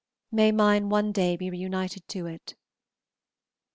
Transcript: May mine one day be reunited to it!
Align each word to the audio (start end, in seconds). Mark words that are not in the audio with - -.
May 0.31 0.51
mine 0.51 0.89
one 0.89 1.11
day 1.11 1.35
be 1.37 1.51
reunited 1.51 2.07
to 2.07 2.25
it! 2.25 2.55